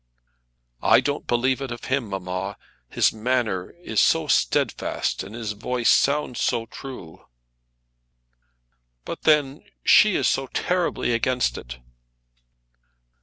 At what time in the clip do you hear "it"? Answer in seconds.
1.61-1.69, 11.55-11.77